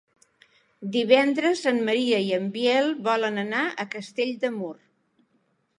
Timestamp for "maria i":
1.89-2.33